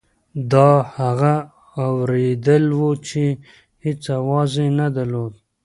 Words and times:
دا 0.51 0.69
هغه 0.97 1.33
اورېدل 1.85 2.63
وو 2.79 2.91
چې 3.07 3.23
هېڅ 3.83 4.03
اواز 4.21 4.51
یې 4.61 4.67
نه 4.79 4.87
درلود. 4.95 5.33